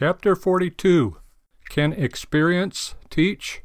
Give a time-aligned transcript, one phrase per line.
[0.00, 1.16] Chapter 42
[1.70, 3.62] Can Experience Teach?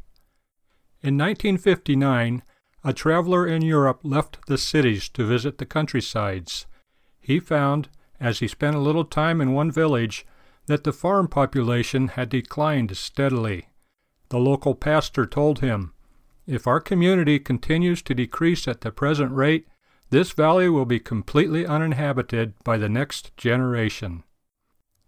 [1.03, 2.41] In 1959,
[2.83, 6.66] a traveler in Europe left the cities to visit the countrysides.
[7.20, 10.26] He found, as he spent a little time in one village,
[10.66, 13.68] that the farm population had declined steadily.
[14.29, 15.94] The local pastor told him,
[16.47, 19.68] If our community continues to decrease at the present rate,
[20.09, 24.23] this valley will be completely uninhabited by the next generation.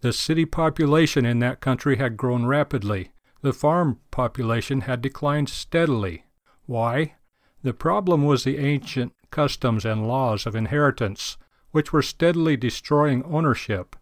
[0.06, 3.09] The city population in that country had grown rapidly.
[3.41, 6.26] The farm population had declined steadily.
[6.68, 7.16] Why?
[7.63, 11.38] The problem was the ancient customs and laws of inheritance,
[11.72, 13.96] which were steadily destroying ownership.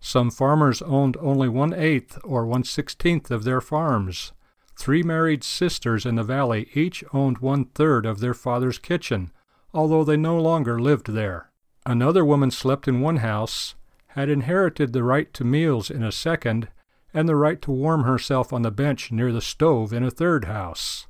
[0.00, 4.32] Some farmers owned only one eighth or one sixteenth of their farms.
[4.76, 9.30] Three married sisters in the valley each owned one third of their father's kitchen,
[9.72, 11.52] although they no longer lived there.
[11.86, 13.76] Another woman slept in one house,
[14.16, 16.68] had inherited the right to meals in a second,
[17.12, 20.46] and the right to warm herself on the bench near the stove in a third
[20.46, 21.06] house.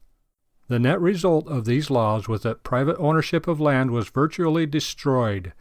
[0.66, 5.52] The net result of these laws was that private ownership of land was virtually destroyed.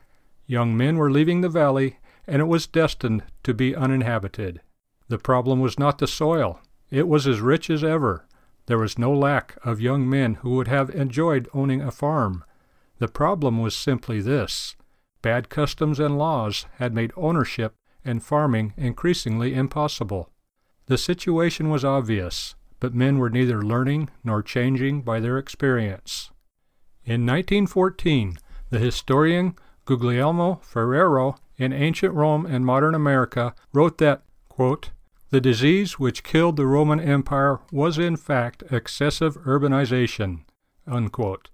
[0.47, 4.59] Young men were leaving the valley, and it was destined to be uninhabited.
[5.07, 6.59] The problem was not the soil.
[6.89, 8.25] It was as rich as ever.
[8.65, 12.43] There was no lack of young men who would have enjoyed owning a farm.
[12.97, 14.75] The problem was simply this
[15.25, 17.73] bad customs and laws had made ownership
[18.03, 20.29] and farming increasingly impossible.
[20.85, 26.29] The situation was obvious, but men were neither learning nor changing by their experience.
[27.05, 28.37] In 1914,
[28.69, 34.91] the historian Guglielmo Ferrero in Ancient Rome and Modern America wrote that, quote,
[35.31, 40.41] the disease which killed the Roman Empire was in fact excessive urbanization.
[40.85, 41.49] Unquote.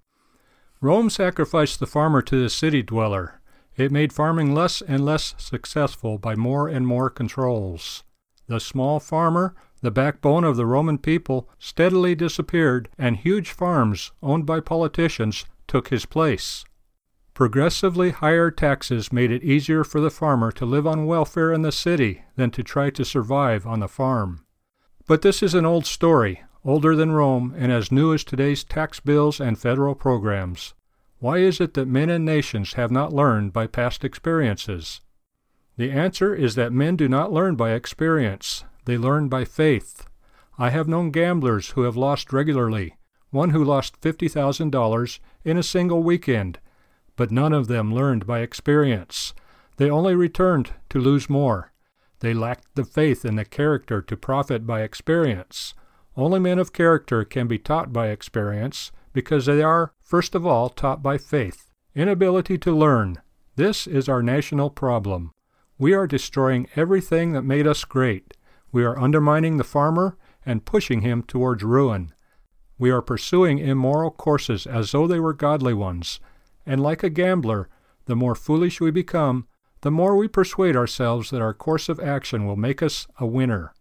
[0.82, 3.41] Rome sacrificed the farmer to the city dweller.
[3.82, 8.04] It made farming less and less successful by more and more controls.
[8.46, 14.46] The small farmer, the backbone of the Roman people, steadily disappeared, and huge farms owned
[14.46, 16.64] by politicians took his place.
[17.34, 21.72] Progressively higher taxes made it easier for the farmer to live on welfare in the
[21.72, 24.46] city than to try to survive on the farm.
[25.08, 29.00] But this is an old story, older than Rome and as new as today's tax
[29.00, 30.76] bills and federal programs.
[31.22, 35.02] Why is it that men and nations have not learned by past experiences?
[35.78, 40.08] The answer is that men do not learn by experience, they learn by faith.
[40.58, 42.96] I have known gamblers who have lost regularly,
[43.30, 46.58] one who lost $50,000 in a single weekend,
[47.16, 49.36] but none of them learned by experience.
[49.78, 51.72] They only returned to lose more.
[52.22, 55.76] They lacked the faith and the character to profit by experience.
[56.18, 60.70] Only men of character can be taught by experience, because they are, first of all,
[60.70, 61.70] taught by faith.
[61.96, 63.18] Inability to learn.
[63.56, 65.34] This is our national problem.
[65.78, 68.36] We are destroying everything that made us great.
[68.72, 72.14] We are undermining the farmer and pushing him towards ruin.
[72.78, 76.20] We are pursuing immoral courses as though they were godly ones.
[76.66, 77.70] And like a gambler,
[78.06, 79.48] the more foolish we become,
[79.82, 83.74] the more we persuade ourselves that our course of action will make us a winner.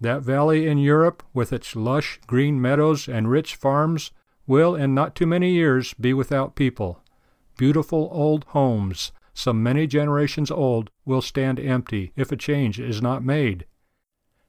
[0.00, 4.10] That valley in Europe, with its lush green meadows and rich farms,
[4.48, 7.00] will in not too many years be without people.
[7.56, 13.22] Beautiful old homes, some many generations old, will stand empty if a change is not
[13.22, 13.66] made.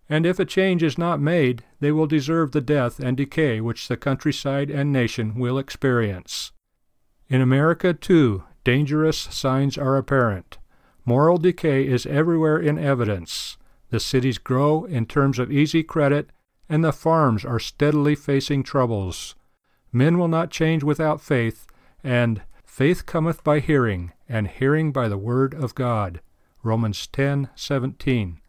[0.10, 3.88] And if a change is not made, they will deserve the death and decay which
[3.88, 6.52] the countryside and nation will experience.
[7.28, 10.58] In America, too, dangerous signs are apparent.
[11.06, 13.58] Moral decay is everywhere in evidence.
[13.92, 16.30] The cities grow in terms of easy credit,
[16.68, 19.36] and the farms are steadily facing troubles.
[19.92, 21.68] Men will not change without faith,
[22.04, 26.22] and faith cometh by hearing, and hearing by the word of God.
[26.64, 28.40] Romans 10:17.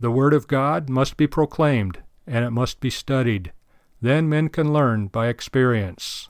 [0.00, 3.52] The word of God must be proclaimed, and it must be studied.
[4.00, 6.28] Then men can learn by experience.